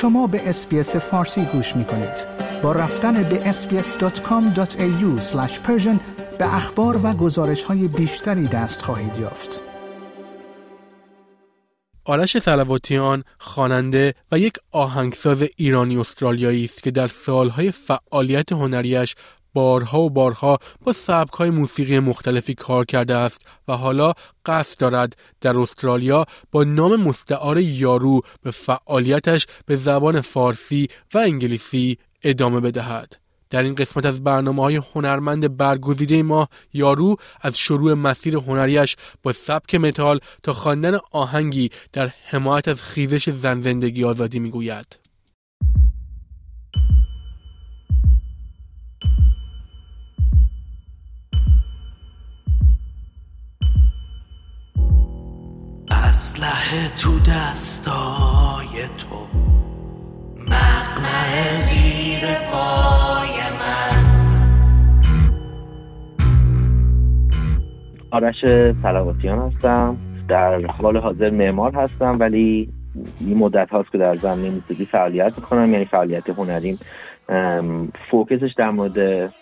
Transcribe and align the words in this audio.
شما 0.00 0.26
به 0.26 0.48
اسپیس 0.48 0.96
فارسی 0.96 1.44
گوش 1.44 1.76
می 1.76 1.84
کنید. 1.84 2.26
با 2.62 2.72
رفتن 2.72 3.22
به 3.22 3.52
sbs.com.au 3.52 5.22
به 6.38 6.54
اخبار 6.54 7.00
و 7.06 7.12
گزارش 7.12 7.64
های 7.64 7.88
بیشتری 7.88 8.46
دست 8.46 8.82
خواهید 8.82 9.18
یافت. 9.20 9.60
آرش 12.04 12.38
سلواتیان 12.38 13.24
خواننده 13.38 14.14
و 14.32 14.38
یک 14.38 14.54
آهنگساز 14.70 15.42
ایرانی 15.56 15.96
استرالیایی 15.96 16.64
است 16.64 16.82
که 16.82 16.90
در 16.90 17.06
سالهای 17.06 17.70
فعالیت 17.70 18.52
هنریش 18.52 19.14
بارها 19.52 20.00
و 20.00 20.10
بارها 20.10 20.58
با 20.84 20.92
سبکهای 20.92 21.50
موسیقی 21.50 21.98
مختلفی 21.98 22.54
کار 22.54 22.84
کرده 22.84 23.16
است 23.16 23.40
و 23.68 23.72
حالا 23.72 24.12
قصد 24.46 24.78
دارد 24.78 25.16
در 25.40 25.58
استرالیا 25.58 26.24
با 26.52 26.64
نام 26.64 26.96
مستعار 26.96 27.58
یارو 27.58 28.20
به 28.42 28.50
فعالیتش 28.50 29.46
به 29.66 29.76
زبان 29.76 30.20
فارسی 30.20 30.88
و 31.14 31.18
انگلیسی 31.18 31.98
ادامه 32.22 32.60
بدهد. 32.60 33.16
در 33.50 33.62
این 33.62 33.74
قسمت 33.74 34.06
از 34.06 34.24
برنامه 34.24 34.62
های 34.62 34.80
هنرمند 34.94 35.56
برگزیده 35.56 36.22
ما 36.22 36.48
یارو 36.72 37.16
از 37.40 37.58
شروع 37.58 37.94
مسیر 37.94 38.36
هنریش 38.36 38.96
با 39.22 39.32
سبک 39.32 39.74
متال 39.74 40.20
تا 40.42 40.52
خواندن 40.52 40.98
آهنگی 41.10 41.70
در 41.92 42.10
حمایت 42.24 42.68
از 42.68 42.82
خیزش 42.82 43.30
زن 43.30 43.60
زندگی 43.60 44.04
آزادی 44.04 44.38
می‌گوید. 44.38 45.09
تو 56.70 57.18
دستای 57.18 58.88
تو. 58.98 59.16
مقنع 60.40 61.60
زیر 61.60 62.20
پای 62.50 63.36
من. 63.60 64.04
آرش 68.10 68.34
سلواتیان 68.82 69.38
هستم. 69.38 69.96
در 70.28 70.66
حال 70.66 70.96
حاضر 70.96 71.30
معمار 71.30 71.74
هستم 71.74 72.16
ولی 72.20 72.72
این 73.20 73.38
مدت 73.38 73.70
هاست 73.70 73.92
که 73.92 73.98
در 73.98 74.16
زمینه 74.16 74.50
موسیقی 74.50 74.84
فعالیت 74.84 75.38
می‌کنم. 75.38 75.72
یعنی 75.72 75.84
فعالیت 75.84 76.30
هنریم 76.30 76.78
فوکسش 78.10 78.54
در 78.56 78.70
مورد 78.70 78.94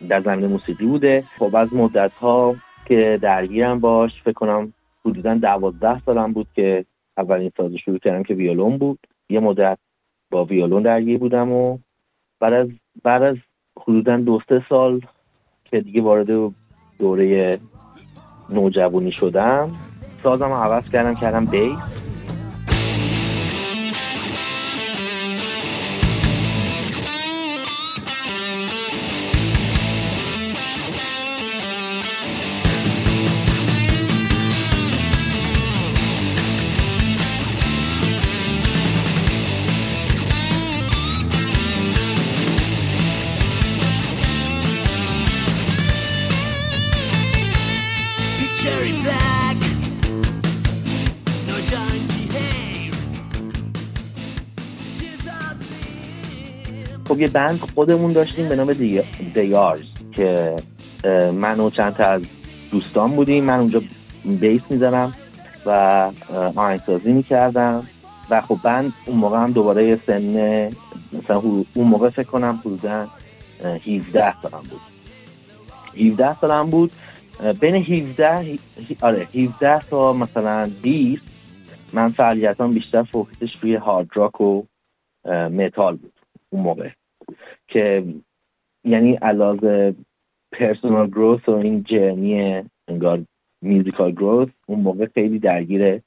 در 0.09 0.23
زمینه 0.23 0.47
موسیقی 0.47 0.87
بوده. 0.87 1.25
خب 1.39 1.57
از 1.57 1.75
مدت 1.75 2.13
ها 2.13 2.55
که 2.87 3.19
درگیرم 3.23 3.81
باش 3.81 4.11
فکر 4.25 4.33
کنم 4.33 4.73
حدودا 5.05 5.35
دوازده 5.35 6.01
سالم 6.07 6.33
بود 6.33 6.47
که 6.55 6.85
اولین 7.19 7.53
ساز 7.57 7.73
شروع 7.85 7.99
کردم 7.99 8.23
که 8.23 8.35
ویولون 8.35 8.79
بود. 8.79 8.99
یه 9.29 9.41
مدت 9.41 9.79
با 10.31 10.45
ویولون 10.45 10.83
درگیر 10.83 11.19
بودم 11.19 11.53
و 11.53 11.79
بعد 12.41 12.53
از 12.53 12.69
بعد 13.03 13.23
از 13.23 13.37
حدودا 13.81 14.17
دو 14.17 14.41
سه 14.49 14.65
سال 14.69 15.01
که 15.65 15.81
دیگه 15.81 16.03
وارد 16.03 16.53
دوره 16.99 17.59
نوجوانی 18.51 19.13
شدم 19.13 19.71
سازم 20.23 20.53
عوض 20.53 20.91
کردم 20.91 21.15
کردم 21.15 21.45
بیس. 21.45 22.08
خب 57.09 57.21
یه 57.21 57.29
بند 57.29 57.61
خودمون 57.75 58.13
داشتیم 58.13 58.49
به 58.49 58.57
نام 58.57 58.73
دیارز 59.35 59.85
که 60.13 60.57
من 61.35 61.61
و 61.61 61.71
چند 61.71 61.95
تا 61.95 62.05
از 62.05 62.23
دوستان 62.71 63.17
بودیم. 63.17 63.45
من 63.45 63.59
اونجا 63.59 63.83
بیس 64.25 64.63
می‌زنم 64.71 65.15
و 65.67 65.71
آهنگسازی 66.57 67.13
می‌کردم. 67.13 67.87
و 68.31 68.41
خب 68.41 68.59
بند 68.63 68.93
اون 69.07 69.17
موقع 69.17 69.39
هم 69.39 69.53
دوباره 69.53 69.99
سن 70.07 70.67
مثلا 71.13 71.43
اون 71.75 71.89
موقع 71.89 72.11
فکر 72.11 72.27
کنم 72.27 72.61
حدودا 72.65 73.09
17 73.65 74.35
سالم 74.43 74.63
بود. 74.71 74.81
17 76.11 76.35
سالم 76.41 76.71
بود. 76.71 76.93
بین 77.61 77.75
17 77.75 78.59
آره 79.01 79.29
17 79.35 79.81
تا 79.81 80.13
مثلا 80.13 80.71
20 80.83 81.23
من 81.93 82.09
فعالیتان 82.09 82.71
بیشتر 82.71 83.03
فوکسش 83.03 83.57
روی 83.61 83.75
هارد 83.75 84.09
راک 84.15 84.41
و 84.41 84.63
متال 85.29 85.97
بود 85.97 86.13
اون 86.51 86.63
موقع. 86.63 86.89
که 87.69 88.05
یعنی 88.85 89.15
علاوه 89.15 89.95
personal 90.53 91.07
growth 91.07 91.49
و 91.49 91.53
این 91.53 91.83
journey 91.83 92.63
انگار 92.89 93.25
musical 93.63 94.13
growth 94.13 94.49
اون 94.67 94.81
موقع 94.81 95.07
خیلی 95.07 95.39
درگیر 95.39 96.01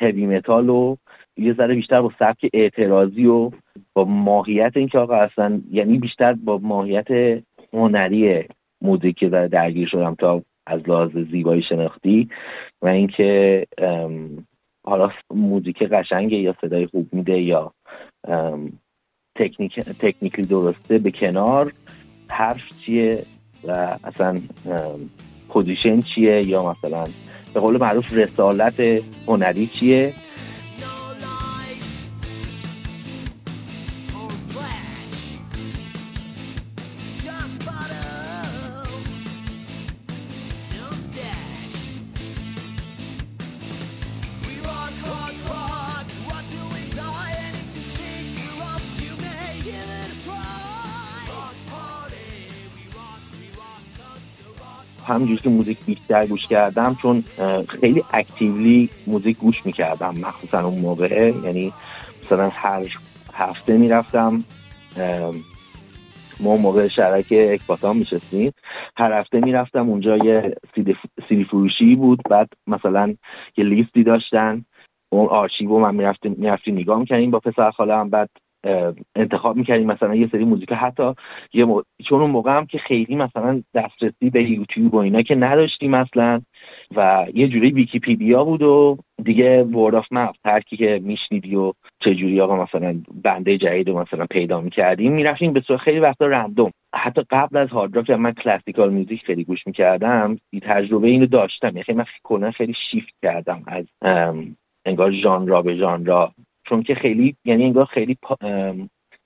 heavy 0.00 0.26
metal 0.26 0.68
و 0.68 0.96
یه 1.36 1.54
ذره 1.54 1.74
بیشتر 1.74 2.00
با 2.00 2.12
سبک 2.18 2.50
اعتراضی 2.52 3.26
و 3.26 3.50
با 3.94 4.04
ماهیت 4.04 4.72
اینکه 4.76 4.98
آقا 4.98 5.16
اصلا 5.16 5.60
یعنی 5.70 5.98
بیشتر 5.98 6.32
با 6.32 6.58
ماهیت 6.58 7.06
هنری 7.72 8.44
موزیک 8.82 9.28
ذره 9.28 9.48
درگیر 9.48 9.88
شدم 9.88 10.14
تا 10.14 10.42
از 10.66 10.88
لحاظ 10.88 11.10
زیبایی 11.16 11.62
شناختی 11.62 12.28
و 12.82 12.86
اینکه 12.86 13.66
حالا 14.84 15.10
موزیک 15.34 15.82
قشنگه 15.82 16.36
یا 16.36 16.54
صدای 16.60 16.86
خوب 16.86 17.08
میده 17.12 17.40
یا 17.40 17.72
تکنیک 19.34 19.80
technically 19.80 20.46
درسته 20.46 20.98
به 20.98 21.10
کنار. 21.10 21.72
حرف 22.28 22.62
چیه 22.80 23.24
و 23.64 23.98
اصلا 24.04 24.40
position 25.48 26.00
چیه 26.00 26.46
یا 26.46 26.70
مثلا 26.70 27.04
به 27.54 27.60
قول 27.60 27.76
معروف 27.76 28.12
رسالت 28.12 29.02
هنری 29.26 29.66
چیه؟ 29.66 30.12
همینجوری 55.10 55.40
که 55.40 55.48
موزیک 55.48 55.78
بیشتر 55.86 56.26
گوش 56.26 56.46
کردم 56.46 56.96
چون 57.02 57.24
خیلی 57.80 58.04
اکتیولی 58.10 58.90
موزیک 59.06 59.36
گوش 59.38 59.66
می‌کردم 59.66 60.14
مخصوصا 60.14 60.66
اون 60.66 60.80
موقع. 60.80 61.32
یعنی 61.42 61.72
مثلا 62.26 62.48
هر 62.52 62.86
هفته 63.34 63.76
می‌رفتم 63.76 64.44
ما 66.40 66.56
موقع 66.56 66.88
شرک 66.88 67.26
اکباتان 67.30 67.96
میشستیم. 67.96 68.52
هر 68.96 69.12
هفته 69.12 69.40
می‌رفتم 69.40 69.88
اونجا 69.88 70.16
یه 70.16 70.54
سیدی 71.28 71.44
فروشی 71.44 71.94
بود. 71.94 72.20
بعد 72.30 72.48
مثلا 72.66 73.14
یه 73.56 73.64
لیستی 73.64 74.04
داشتن. 74.04 74.64
اون 75.12 75.26
آرشیو 75.26 75.78
من 75.78 75.94
می‌رفتیم 75.94 76.34
می‌رفتیم 76.38 76.74
نگاه 76.78 76.98
می‌کنیم 76.98 77.30
با 77.30 77.40
پسر 77.40 77.70
خالم 77.70 78.10
بعد 78.10 78.30
انتخاب 79.16 79.56
می‌کردیم. 79.56 79.86
مثلا 79.86 80.14
یه 80.14 80.28
سری 80.32 80.44
موزیک 80.44 80.72
حتی 80.72 81.12
یه 81.52 81.66
چون 82.08 82.20
اون 82.20 82.30
موقع 82.30 82.56
هم 82.56 82.66
که 82.66 82.78
خیلی 82.78 83.16
مثلا 83.16 83.62
دسترسی 83.74 84.30
به 84.30 84.50
یوتیوب 84.50 84.94
و 84.94 84.98
اینا 84.98 85.22
که 85.22 85.34
نداشتیم 85.34 85.90
مثلا 85.90 86.40
و 86.96 87.26
یه 87.34 87.48
جوری 87.48 87.70
ویکیپیدیا 87.70 88.44
بود 88.44 88.62
و 88.62 88.96
دیگه 89.24 89.62
word 89.62 89.94
of 89.94 90.06
mouth 90.10 90.36
طوری 90.44 90.62
که 90.62 90.76
که 90.76 91.00
میشنیدی 91.02 91.56
و 91.56 91.72
چجوری 92.04 92.40
آقا 92.40 92.62
مثلا 92.62 93.02
band 93.24 93.58
جدید 93.58 93.88
رو 93.88 94.00
مثلا 94.00 94.26
پیدا 94.30 94.60
می‌کردیم 94.60 95.12
می‌رفتیم 95.12 95.52
به 95.52 95.60
خیلی 95.60 96.00
وقتا 96.00 96.26
random 96.26 96.70
حتی 96.94 97.22
قبل 97.30 97.56
از 97.56 97.68
hard 97.68 97.96
rock 97.96 98.10
من 98.10 98.32
classical 98.32 98.90
music 98.90 99.22
خیلی 99.22 99.44
گوش 99.44 99.66
می‌کردم 99.66 100.38
این 100.50 100.62
تجربه 100.64 101.08
اینو 101.08 101.26
داشتم. 101.26 101.76
یعنی 101.76 102.04
من 102.30 102.50
خیلی 102.50 102.74
شیفت 102.90 103.14
کردم 103.22 103.62
از 103.66 103.86
انگار 104.84 105.12
ژانرا 105.12 105.62
به 105.62 105.76
ژانرا. 105.76 106.32
چون 106.70 106.82
که 106.82 106.94
خیلی 106.94 107.36
یعنی 107.44 107.64
انگار 107.64 107.84
خیلی 107.84 108.18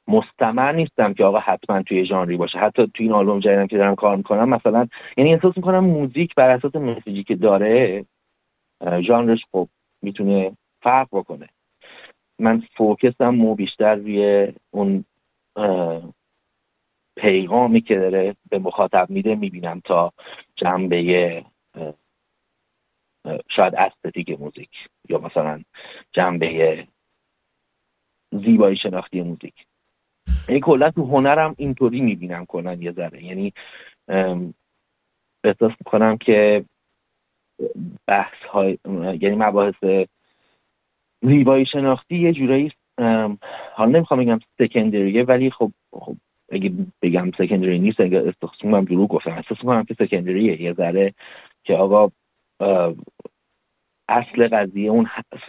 مستمر 0.08 0.72
نیستم 0.72 1.14
که 1.14 1.24
آقا 1.24 1.38
حتما 1.38 1.82
توی 1.82 2.06
ژانری 2.06 2.36
باشه. 2.36 2.58
حتی 2.58 2.90
توی 2.94 3.06
این 3.06 3.14
آلبوم 3.14 3.40
جدیدم 3.40 3.66
که 3.66 3.76
دارم 3.76 3.94
کار 3.94 4.16
می‌کنم 4.16 4.48
مثلا 4.48 4.88
یعنی 5.16 5.34
احساس 5.34 5.56
می‌کنم 5.56 5.84
موزیک 5.84 6.34
بر 6.34 6.50
اساس 6.50 6.76
مسیجی 6.76 7.24
که 7.24 7.34
داره 7.34 8.04
ژانرش 9.06 9.44
خب 9.52 9.68
می‌تونه 10.02 10.52
فرق 10.82 11.08
بکنه. 11.12 11.48
من 12.38 12.62
فوکسم 12.76 13.28
مو 13.28 13.54
بیشتر 13.54 13.94
روی 13.94 14.52
اون 14.70 15.04
پیغامی 17.16 17.80
که 17.80 17.96
داره 17.96 18.36
به 18.50 18.58
مخاطب 18.58 19.06
میده 19.10 19.34
می‌بینم 19.34 19.80
تا 19.84 20.12
جنبه 20.56 21.44
شاید 23.48 23.74
استتیک 23.74 24.40
موزیک 24.40 24.70
یا 25.08 25.18
مثلا 25.18 25.62
جنبه 26.12 26.86
زیبایی 28.34 28.76
شناختی 28.76 29.22
موزیک. 29.22 29.54
یعنی 30.48 30.60
کلا 30.60 30.90
تو 30.90 31.06
هنرم 31.06 31.54
اینطوری 31.58 32.00
می‌بینم 32.00 32.46
کلا 32.46 32.74
یه 32.74 32.92
ذره. 32.92 33.24
یعنی 33.24 33.52
احساس 35.44 35.72
می‌کنم 35.80 36.16
که 36.16 36.64
بحث 38.06 38.42
های 38.52 38.78
یعنی 39.20 39.36
مباحث 39.36 40.08
زیبایی 41.22 41.66
شناختی 41.66 42.16
یه 42.16 42.32
جورایی 42.32 42.72
حالا 43.72 43.90
نمی‌خوام 43.90 44.20
بگم 44.20 44.40
سکندریه 44.58 45.22
ولی 45.24 45.50
خب 45.50 45.72
خب 45.92 46.16
اگه 46.52 46.72
بگم 47.02 47.30
سکندری 47.38 47.78
نیست 47.78 48.00
اگه 48.00 48.22
استخصوم 48.26 48.84
درو 48.84 49.06
گفتم 49.06 49.30
احساس 49.30 49.58
می‌کنم 49.58 49.84
که 49.84 49.94
سکندریه 49.94 50.62
یه 50.62 50.72
ذره 50.72 51.14
که 51.64 51.74
آقا 51.74 52.10
اصل 54.08 54.48
قضیه 54.48 54.90
اون 54.90 55.08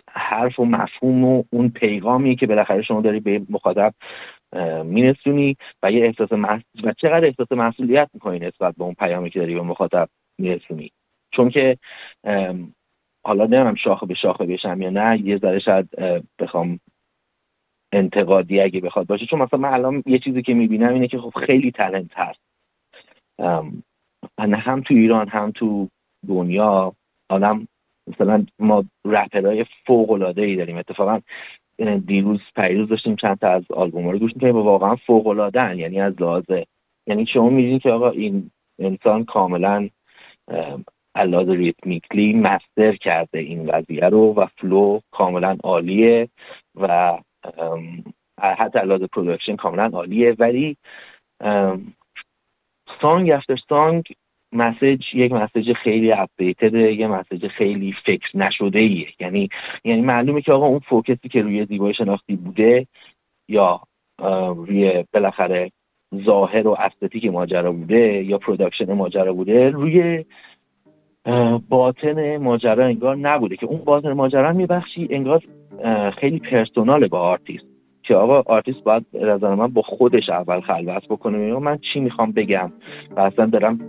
حرف 0.10 0.60
و 0.60 0.66
مفهوم 0.66 1.24
و 1.24 1.44
اون 1.50 1.70
پیغامی 1.70 2.36
که 2.36 2.48
بالاخره 2.48 2.82
شما 2.82 3.02
داری 3.02 3.20
به 3.20 3.42
مخاطب 3.50 3.94
مینسونی 4.84 5.58
و 5.84 5.92
یه 5.92 6.06
احساس 6.06 6.32
و 6.84 6.94
چقدر 6.98 7.26
احساس 7.26 7.52
مسئولیت 7.52 8.10
می‌کنی 8.14 8.40
نسبت 8.40 8.76
به 8.76 8.84
اون 8.84 8.94
پیامی 8.94 9.30
که 9.30 9.40
داری 9.40 9.54
به 9.54 9.62
مخاطب 9.62 10.10
میرسونی؟ 10.40 10.92
چون 11.32 11.50
که 11.50 11.78
حالا 13.26 13.44
نمی‌دونم 13.44 13.76
شاخه 13.76 14.06
به 14.06 14.14
شاخه 14.14 14.46
بشم 14.46 14.82
یا 14.82 14.90
نه 14.90 15.22
یه 15.22 15.38
ذره 15.38 15.60
شاید 15.60 15.90
بخوام 16.40 16.80
انتقادی 17.92 18.62
اگه 18.62 18.82
بخواد 18.82 19.08
باشه. 19.08 19.26
چون 19.26 19.42
مثلا 19.42 19.60
من 19.60 19.74
الان 19.74 20.04
یه 20.06 20.20
چیزی 20.20 20.42
که 20.42 20.54
می‌بینم 20.54 20.94
اینه 20.94 21.08
که 21.08 21.18
خب 21.20 21.34
خیلی 21.46 21.72
تلنت 21.72 22.12
هست. 22.18 22.40
هم 24.40 24.82
تو 24.82 24.94
ایران 24.94 25.30
هم 25.30 25.52
تو 25.52 25.90
دنیا 26.28 26.94
آدم 27.30 27.68
مثلا 28.08 28.46
ما 28.60 28.84
رپرهای 29.06 29.66
فوق 29.88 30.12
العاده 30.12 30.42
ای 30.42 30.56
داریم. 30.56 30.78
اتفاقا 30.78 31.22
دیروز 32.06 32.40
پریروز 32.56 32.90
داشتیم 32.90 33.16
چند 33.16 33.40
تا 33.40 33.48
از 33.48 33.64
آلبوم 33.72 34.10
رو 34.10 34.20
گوش 34.20 34.32
می‌کنیم 34.36 34.56
و 34.56 34.62
واقعا 34.62 34.96
فوق 34.96 35.28
العاده 35.28 35.76
یعنی 35.78 36.02
از 36.02 36.22
لحاظ 36.22 36.44
یعنی 37.08 37.26
شما 37.26 37.50
می‌بینین 37.50 37.80
که 37.80 37.92
آقا 37.92 38.10
این 38.10 38.52
انسان 38.80 39.26
کاملا 39.26 39.90
لحاظ 41.18 41.50
rhythmically 41.50 42.34
master 42.34 42.96
کرده 42.96 43.40
این 43.40 43.72
قضیه 43.72 44.10
رو 44.10 44.34
و 44.34 44.46
flow 44.46 45.00
کاملا 45.12 45.58
عالیه 45.64 46.30
و 46.76 47.18
حتی 48.40 48.80
لحاظ 48.80 49.02
production 49.02 49.56
کاملا 49.56 49.90
عالیه. 49.94 50.36
ولی 50.40 50.78
song 53.02 53.32
after 53.32 53.56
song 53.70 54.04
message 54.56 55.02
یک 55.14 55.32
message 55.32 55.74
خیلی 55.74 56.12
outdated 56.12 56.85
ه 56.85 56.94
یه 56.94 57.08
message 57.08 57.48
خیلی 57.48 57.96
فکر 58.06 58.38
نشده 58.38 58.80
ایه 58.80 59.08
یعنی 59.20 59.50
یعنی 59.84 60.02
معلومه 60.02 60.42
که 60.42 60.54
آقا 60.54 60.66
اون 60.66 60.80
focus 60.80 61.21
ی 61.21 61.30
که 61.30 61.42
روی 61.42 61.66
زیبایی 61.66 61.94
شناختی 61.94 62.36
بوده 62.36 62.88
یا 63.50 63.82
روی 64.56 65.04
بالاخره 65.14 65.72
ظاهر 66.26 66.68
و 66.68 66.78
aesthetic 66.80 67.26
ماجرا 67.26 67.72
بوده 67.72 68.24
یا 68.24 68.38
production 68.38 68.94
ماجرا 68.94 69.34
بوده 69.34 69.70
روی 69.70 70.26
باطن 71.70 72.38
ماجرا 72.38 72.86
انگار 72.86 73.16
نبوده 73.16 73.56
که 73.56 73.66
اون 73.66 73.82
باطن 73.86 74.14
ماجرا 74.14 74.54
میبخشی 74.54 75.08
انگار 75.10 75.44
خیلی 76.20 76.40
personal 76.40 77.08
با 77.08 77.20
آرتیست 77.20 77.66
که 78.04 78.16
آقا 78.16 78.44
آرتیست 78.46 78.84
باید 78.84 79.06
نظر 79.14 79.56
من 79.56 79.68
با 79.68 79.82
خودش 79.82 80.30
اول 80.30 80.62
خلوت 80.62 81.08
بکنه. 81.08 81.60
من 81.60 81.80
چی 81.94 82.00
می‌خوام 82.00 82.32
بگم؟ 82.32 82.72
و 83.16 83.20
اصلا 83.20 83.46
دارم 83.46 83.80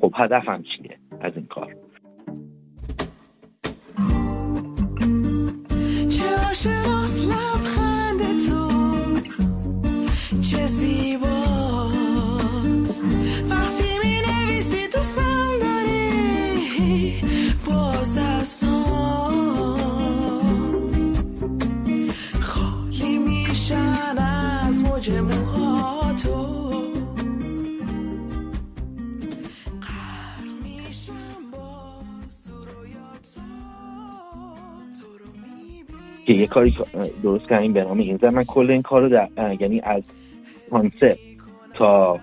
خب 0.00 0.12
هدفم 0.16 0.62
چیه 0.62 0.98
از 1.20 1.32
این 1.36 1.46
کار؟ 1.46 1.76
که 36.26 36.32
یه 36.32 36.46
کاری 36.46 36.76
درست 37.22 37.48
کردیم 37.48 37.72
به 37.72 37.84
نام 37.84 37.98
این 37.98 38.18
من 38.22 38.44
کل 38.44 38.70
این 38.70 38.82
کار 38.82 39.02
رو 39.02 39.08
در... 39.08 39.28
یعنی 39.60 39.80
از 39.80 40.02
concept 40.70 41.18
تا 41.74 42.20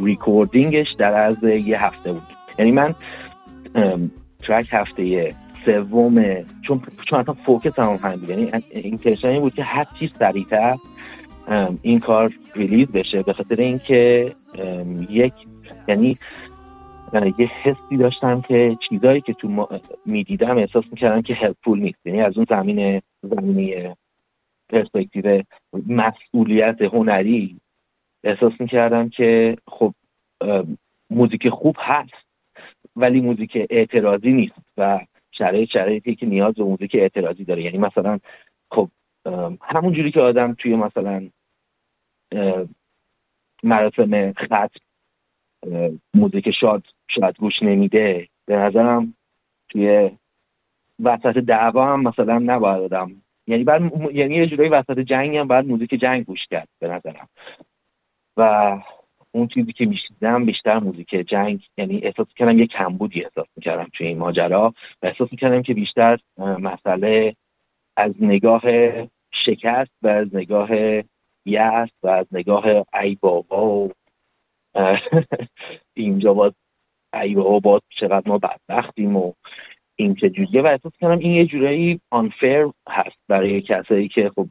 recording 0.00 0.70
ش 0.70 0.86
در 0.98 1.20
از 1.20 1.42
یه 1.42 1.84
هفته 1.84 2.12
بود. 2.12 2.22
یعنی 2.58 2.72
من 2.72 2.94
track 4.46 4.66
هفته 4.70 5.34
سوم 5.64 6.24
چون 6.66 6.82
چون 7.10 7.20
اصلا 7.20 7.34
focus 7.46 7.78
هم 7.78 7.98
همین 8.02 8.20
بود. 8.20 8.30
یعنی 8.30 8.50
این 8.74 9.40
بود 9.40 9.54
که 9.54 9.62
هر 9.62 9.86
چی 9.98 10.06
سریعتر 10.06 10.76
این 11.82 11.98
کار 11.98 12.32
release 12.56 12.88
بشه. 12.88 13.22
به 13.22 13.32
خاطر 13.32 13.56
اینکه 13.56 14.32
یک 15.10 15.32
یعنی 15.88 16.16
یه 17.14 17.46
حسی 17.46 17.96
داشتم 17.96 18.40
که 18.40 18.78
چیزایی 18.88 19.20
که 19.20 19.32
تو 19.32 19.68
می‌دیدم 20.06 20.58
احساس 20.58 20.84
می‌کردم 20.90 21.22
که 21.22 21.34
هلپفول 21.34 21.80
نیست. 21.80 22.06
یعنی 22.06 22.20
از 22.20 22.36
اون 22.36 22.46
زمین 22.50 23.02
زمینی 23.22 23.94
پرسپکتیو 24.68 25.42
مسئولیت 25.86 26.82
هنری 26.82 27.60
احساس 28.24 28.52
می‌کردم 28.60 29.08
که 29.08 29.56
خب 29.66 29.94
موزیک 31.10 31.48
خوب 31.48 31.76
هست 31.78 32.24
ولی 32.96 33.20
موزیک 33.20 33.66
اعتراضی 33.70 34.32
نیست 34.32 34.54
و 34.76 35.00
شرایط 35.32 35.70
شرایطی 35.70 36.14
که 36.14 36.26
نیاز 36.26 36.54
به 36.54 36.64
موزیک 36.64 36.94
اعتراضی 36.94 37.44
داره. 37.44 37.62
یعنی 37.62 37.78
مثلا 37.78 38.18
خب 38.70 38.88
همون 39.62 39.92
جوری 39.92 40.10
که 40.10 40.20
آدم 40.20 40.54
توی 40.54 40.76
مثلا 40.76 41.28
مراسم 43.62 44.32
خط 44.32 44.70
موزیک 46.14 46.50
شاد 46.60 46.82
شاید 47.08 47.36
گوش 47.38 47.62
نمیده. 47.62 48.28
به 48.46 48.56
نظرم 48.56 49.14
توی 49.68 50.10
وسط 51.02 51.38
دعوا 51.38 51.92
هم 51.92 52.02
مثلا 52.02 52.38
نباید 52.38 52.82
آدم 52.82 53.10
یعنی 53.46 53.64
بعد 53.64 53.82
یعنی 54.12 54.34
یه 54.34 54.46
جورایی 54.46 54.70
وسط 54.70 54.98
جنگ 54.98 55.36
هم 55.36 55.48
باید 55.48 55.66
موزیک 55.66 55.90
جنگ 55.90 56.24
گوش 56.24 56.46
کرد 56.50 56.68
به 56.80 56.88
نظرم. 56.88 57.28
و 58.36 58.78
اون 59.32 59.48
چیزی 59.48 59.72
که 59.72 59.86
میشیدم 59.86 60.44
بیشتر 60.44 60.78
موزیک 60.78 61.08
جنگ 61.08 61.66
یعنی 61.76 62.00
احساس 62.02 62.26
کردم 62.36 62.58
یه 62.58 62.66
کمبودی 62.66 63.24
احساس 63.24 63.46
می‌کردم 63.56 63.90
توی 63.92 64.06
این 64.06 64.18
ماجرا 64.18 64.74
و 65.02 65.06
احساس 65.06 65.28
می‌کردم 65.32 65.62
که 65.62 65.74
بیشتر 65.74 66.18
مسئله 66.38 67.36
از 67.96 68.12
نگاه 68.20 68.62
شکست 69.46 69.92
و 70.02 70.08
از 70.08 70.34
نگاه 70.34 70.68
یأس 71.44 71.90
و 72.02 72.08
از 72.08 72.26
نگاه 72.32 72.64
ای 73.02 73.18
بابا 73.20 73.66
و 73.66 73.92
اینجا 75.94 76.34
باز 76.34 76.52
ای 77.20 77.34
بابا 77.34 77.80
چقدر 78.00 78.22
ما 78.26 78.38
بدبختیم 78.38 79.16
و 79.16 79.32
این 79.96 80.14
چجوریه 80.14 80.62
و 80.62 80.66
احساس 80.66 80.92
کنم 81.00 81.18
این 81.18 81.32
یه 81.32 81.46
جورایی 81.46 82.00
آنفر 82.10 82.70
هست 82.88 83.16
برای 83.28 83.62
کسایی 83.62 84.08
که 84.08 84.30
خب 84.36 84.46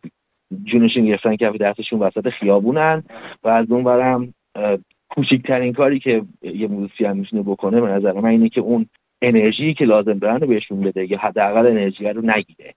جونشون 0.63 1.05
گرفتن 1.05 1.35
که 1.35 1.49
دستشون 1.61 1.99
وسط 1.99 2.29
خیابونن 2.29 3.03
و 3.43 3.47
از 3.49 3.71
اون 3.71 3.83
برم 3.83 4.33
کوچکترین 5.09 5.73
کاری 5.73 5.99
که 5.99 6.21
یه 6.41 6.69
هم 6.99 7.17
می‌تونه 7.17 7.43
بکنه 7.43 7.81
به 7.81 7.87
نظر 7.87 8.25
اینه 8.25 8.49
که 8.49 8.61
اون 8.61 8.85
انرژی 9.21 9.73
که 9.73 9.85
لازم 9.85 10.13
دارن 10.13 10.39
رو 10.39 10.47
بهشون 10.47 10.81
بده 10.81 11.11
یا 11.11 11.17
حداقل 11.17 11.67
انرژی 11.67 12.05
رو 12.05 12.21
نگیره. 12.21 12.73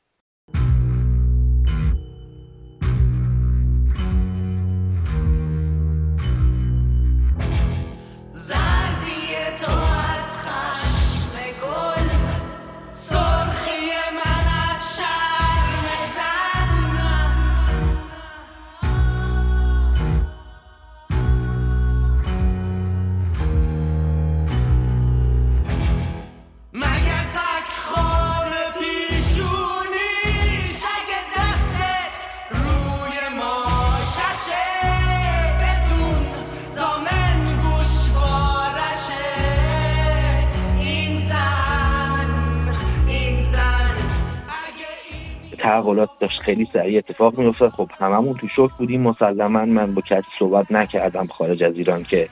تحولات 45.76 46.11
داشت 46.21 46.40
خیلی 46.40 46.68
سریع 46.73 46.99
اتفاق 46.99 47.38
میافتاد. 47.38 47.71
خب 47.71 47.90
هممون 47.99 48.35
تو 48.35 48.49
شوک 48.49 48.71
بودیم. 48.78 49.00
مسلما 49.00 49.64
من 49.64 49.95
با 49.95 50.02
کسی 50.02 50.26
صحبت 50.38 50.73
نکردم 50.73 51.26
خارج 51.26 51.62
از 51.62 51.75
ایران 51.75 52.04
که 52.04 52.28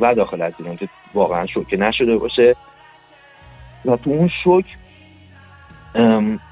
و 0.00 0.14
داخل 0.14 0.42
از 0.42 0.52
ایران 0.58 0.76
که 0.76 0.88
واقعا 1.14 1.46
شوکه 1.46 1.76
نشده 1.76 2.16
باشه. 2.16 2.56
و 3.84 3.96
تو 3.96 4.10
اون 4.10 4.30
شوک 4.44 4.64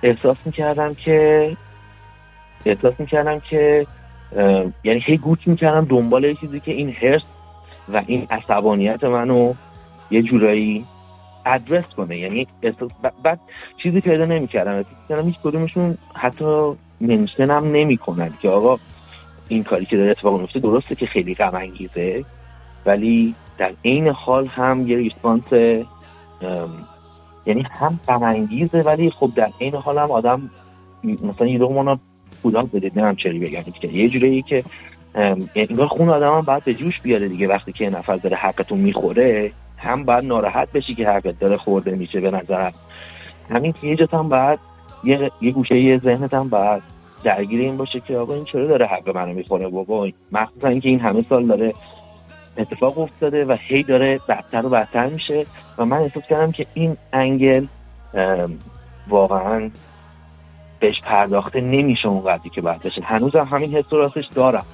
احساس 0.02 0.36
می‌کردم 0.44 0.94
که 0.94 1.56
احساس 2.66 3.00
می‌کردم 3.00 3.40
که 3.40 3.86
یعنی 4.84 5.00
هی 5.06 5.16
گوش 5.16 5.38
می‌کردم 5.46 5.84
دنبال 5.84 6.24
یه 6.24 6.34
چیزی 6.34 6.60
که 6.60 6.72
این 6.72 6.96
هرس 7.02 7.22
و 7.88 8.02
این 8.06 8.26
عصبانیت 8.30 9.04
منو 9.04 9.54
یه 10.10 10.22
جورایی 10.22 10.84
ادرس 11.48 11.84
کنه. 11.96 12.18
یعنی 12.18 12.46
بعد 13.22 13.40
چیزی 13.82 14.00
پیدا 14.00 14.24
نمی‌کردم. 14.24 14.84
کردم 15.08 15.26
هیچ 15.26 15.36
کدومشون 15.44 15.98
حتی 16.14 16.72
منشن 17.00 17.50
هم 17.50 17.72
نمی‌کنن 17.72 18.32
که 18.42 18.48
آقا 18.48 18.76
این 19.48 19.64
کاری 19.64 19.86
که 19.86 19.96
داره 19.96 20.10
اتفاق 20.10 20.40
میفته 20.40 20.60
درسته 20.60 20.94
که 20.94 21.06
خیلی 21.06 21.34
غم 21.34 21.54
انگیزه 21.54 22.24
ولی 22.86 23.34
در 23.58 23.72
عین 23.84 24.08
حال 24.08 24.46
هم 24.46 24.88
یه 24.88 24.96
ریسپانس 24.96 25.52
یعنی 27.46 27.62
هم 27.70 28.00
غم 28.08 28.22
انگیزه 28.22 28.82
ولی 28.82 29.10
خب 29.10 29.30
در 29.36 29.48
عین 29.60 29.74
حال 29.74 29.98
هم 29.98 30.10
آدم 30.10 30.50
مثلا 31.04 31.46
یه 31.46 31.58
رومانا 31.58 31.98
کوداک 32.42 32.66
بدید 32.66 32.98
هم 32.98 33.16
چری 33.16 33.38
بگم 33.38 33.62
که 33.80 33.88
یه 33.88 34.08
جوری 34.08 34.42
که 34.42 34.64
انگار 35.54 35.86
خون 35.86 36.08
آدم 36.08 36.32
هم 36.32 36.40
باید 36.40 36.64
به 36.64 36.74
جوش 36.74 37.00
بیاره 37.00 37.28
دیگه 37.28 37.48
وقتی 37.48 37.72
که 37.72 37.90
نفر 37.90 38.16
داره 38.16 38.36
حقتون 38.36 38.78
می‌خوره. 38.78 39.52
هم 39.78 40.04
باید 40.04 40.24
ناراحت 40.24 40.72
بشی 40.72 40.94
که 40.94 41.08
حقت 41.08 41.40
داره 41.40 41.56
خورده 41.56 41.90
میشه 41.90 42.20
به 42.20 42.30
نظر. 42.30 42.70
همین 43.50 43.72
که 43.72 43.86
یه 43.86 43.96
جات 43.96 44.14
هم 44.14 44.28
باید 44.28 44.58
یه, 45.04 45.30
یه 45.40 45.52
گوشه 45.52 45.80
یه 45.80 45.98
ذهنت 45.98 46.34
هم 46.34 46.48
باید 46.48 46.82
درگیر 47.24 47.60
این 47.60 47.76
باشه 47.76 48.00
که 48.00 48.16
آقا 48.16 48.34
این 48.34 48.44
چرا 48.44 48.66
داره 48.66 48.86
حق 48.86 49.16
منو 49.16 49.32
می‌خوره 49.32 49.68
بابا؟ 49.68 50.08
مخصوصا 50.32 50.68
اینکه 50.68 50.88
این 50.88 51.00
همه 51.00 51.24
سال 51.28 51.46
داره 51.46 51.74
اتفاق 52.56 52.98
افتاده 52.98 53.44
و 53.44 53.56
هی 53.60 53.82
داره 53.82 54.20
بدتر 54.28 54.66
و 54.66 54.68
بدتر 54.68 55.06
میشه 55.06 55.46
و 55.78 55.84
من 55.84 55.96
احساس 55.96 56.22
کردم 56.22 56.52
که 56.52 56.66
این 56.74 56.96
انگل 57.12 57.66
واقعا 59.08 59.70
بهش 60.80 61.00
پرداخته 61.04 61.60
نمیشه 61.60 62.08
اون 62.08 62.20
قدری 62.20 62.50
که 62.50 62.60
باید 62.60 62.82
بشه. 62.82 63.02
هنوزم 63.02 63.44
همین 63.44 63.74
حس 63.74 63.92
راستش 63.92 64.26
دارم. 64.26 64.66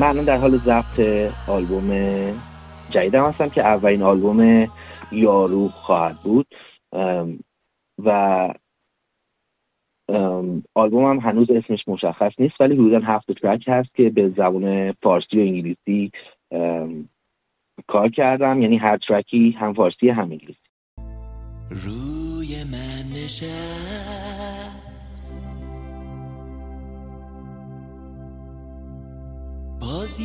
من 0.00 0.12
در 0.12 0.36
حال 0.36 0.56
ضبط 0.56 1.00
آلبوم 1.48 1.90
جدیدم 2.90 3.24
هستم 3.24 3.48
که 3.48 3.60
اولین 3.60 4.02
آلبوم 4.02 4.68
یارو 5.12 5.68
خواهد 5.68 6.16
بود. 6.24 6.46
و 8.04 8.48
آلبوم 10.74 11.04
هم 11.10 11.18
هنوز 11.18 11.50
اسمش 11.50 11.88
مشخص 11.88 12.32
نیست 12.38 12.60
ولی 12.60 12.74
حدودا 12.74 12.98
هفت 12.98 13.32
ترک 13.32 13.64
هست 13.68 13.94
که 13.94 14.10
به 14.10 14.28
زبان 14.28 14.92
فارسی 14.92 15.38
و 15.38 15.40
انگلیسی 15.40 16.10
کار 17.86 18.08
کردم. 18.08 18.62
یعنی 18.62 18.76
هر 18.76 18.98
ترکی 19.08 19.56
هم 19.60 19.74
فارسی 19.74 20.08
هم 20.08 20.30
انگلیسی. 20.30 20.58
روی 21.68 22.64
من 22.72 23.26
باز 29.86 30.20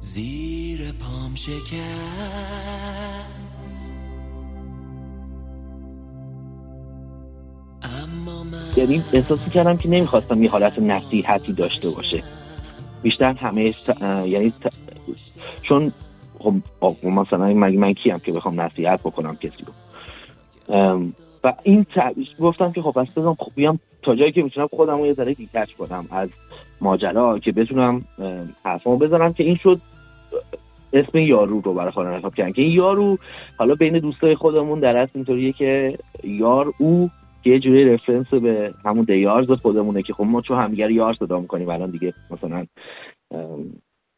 زیر 0.00 0.92
پام 0.92 1.34
شکست. 1.34 1.74
اما 7.82 8.42
من 8.44 8.58
یعنی 8.76 9.02
احساس 9.12 9.48
کردم 9.48 9.76
که 9.76 9.88
نمی‌خواستم 9.88 10.42
یه 10.42 10.50
حالت 10.50 10.78
نصیحتی 10.78 11.52
داشته 11.52 11.90
باشه. 11.90 12.22
بیشتر 13.02 13.32
همه 13.32 13.74
یعنی 14.28 14.52
چون 15.62 15.92
خب 16.38 16.54
مثلا 17.06 17.46
مگه 17.46 17.78
من 17.78 17.92
کیم 17.92 18.18
که 18.18 18.32
بخوام 18.32 18.60
نصیحت 18.60 19.00
بکنم 19.00 19.36
کسی 19.36 19.64
رو؟ 19.66 19.72
و 21.44 21.52
این 21.62 21.86
گفتم 22.40 22.72
که 22.72 22.82
خب 22.82 22.90
پس 22.90 23.18
بزنم 23.18 23.34
خب 23.34 23.52
بیام 23.54 23.78
تا 24.04 24.14
جایی 24.14 24.32
که 24.32 24.42
می‌تونم 24.42 24.66
خودم 24.66 24.98
رو 24.98 25.06
یه 25.06 25.12
ذره 25.12 25.34
دیکش 25.34 25.74
کنم 25.74 26.06
از 26.10 26.28
ماجرا 26.80 27.38
که 27.38 27.52
بتونم 27.52 28.04
حرفامو 28.64 28.96
بزنم 28.98 29.32
که 29.32 29.44
این 29.44 29.56
شد 29.56 29.80
اسم 30.92 31.18
یارو 31.18 31.60
رو 31.60 31.74
برای 31.74 31.90
خودم 31.90 32.12
انتخاب 32.12 32.34
کردن 32.34 32.52
که 32.52 32.62
این 32.62 32.72
یارو 32.72 33.18
حالا 33.58 33.74
بین 33.74 33.98
دوستای 33.98 34.34
خودمون 34.34 34.80
در 34.80 34.96
اصل 34.96 35.12
اینطوریه 35.14 35.52
که 35.52 35.98
یار 36.24 36.72
او 36.78 37.10
که 37.44 37.50
یه 37.50 37.58
جوری 37.58 37.84
رفرنس 37.84 38.34
به 38.34 38.74
همون 38.84 39.04
دیارز 39.04 39.50
خودمونه 39.50 40.02
که 40.02 40.12
خب 40.12 40.24
ما 40.24 40.40
چون 40.40 40.58
همدیگه 40.58 40.92
یار 40.92 41.14
صدا 41.14 41.40
می‌کنیم 41.40 41.68
الان 41.68 41.90
دیگه 41.90 42.14
مثلا 42.30 42.66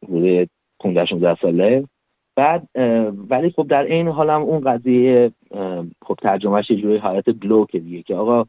حدود 0.05 0.49
15 0.81 1.07
16 1.07 1.37
ساله. 1.43 1.85
بعد 2.37 2.69
ولی 3.31 3.51
خب 3.51 3.67
در 3.69 3.83
این 3.83 4.09
حالم 4.09 4.43
اون 4.43 4.61
قضیه 4.61 5.31
خب 6.03 6.19
ترجمهش 6.23 6.71
یه 6.71 6.77
جوری 6.77 6.97
حالت 6.97 7.31
بلوک 7.31 7.77
دیگه 7.77 8.03
که 8.03 8.15
آقا 8.15 8.45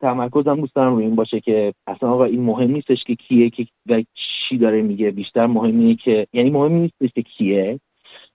تمرکزم 0.00 0.60
دوست 0.60 0.74
دارم 0.74 0.94
روی 0.94 1.04
این 1.04 1.14
باشه 1.14 1.40
که 1.40 1.74
اصلا 1.86 2.10
آقا 2.10 2.24
این 2.24 2.42
مهم 2.42 2.70
نیستش 2.70 2.98
که 3.06 3.14
کیه 3.14 3.50
که 3.50 3.66
و 3.86 4.02
چی 4.48 4.58
داره 4.58 4.82
میگه. 4.82 5.10
بیشتر 5.10 5.46
مهمیه 5.46 5.96
که 6.04 6.26
یعنی 6.32 6.50
مهم 6.50 6.72
نیستش 6.72 7.10
که 7.14 7.22
کیه 7.22 7.80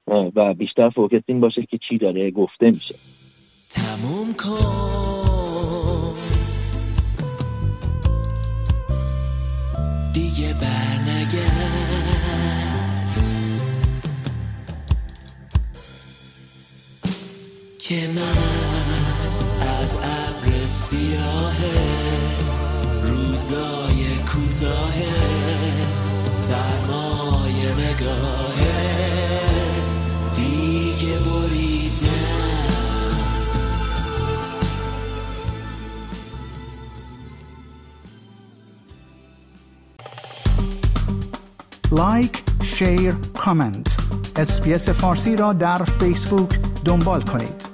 و 0.08 0.54
بیشتر 0.54 0.90
فوکس 0.90 1.24
این 1.26 1.40
باشه 1.40 1.62
که 1.62 1.78
چی 1.90 1.98
داره 1.98 2.32
گفته 2.32 2.66
میشه. 2.66 2.96
تموم 3.70 4.34
کن. 4.34 6.12
دیگه 10.14 10.54
برنگرد. 10.62 11.92
که 17.80 18.08
من 18.16 18.51
سیاه 20.92 21.56
روزای 23.04 24.18
کوتاه 24.18 24.94
سرمای 26.40 27.66
نگاه 27.74 28.56
دیگه 30.36 31.20
بریدم 31.20 32.12
لایک 41.92 42.44
شیر 42.64 43.16
کامنت 43.38 43.98
اسپیس 44.36 44.90
فارسی 44.90 45.36
را 45.36 45.54
در 45.54 45.84
فیسبوک 45.84 46.60
دنبال 46.86 47.22
کنید. 47.22 47.71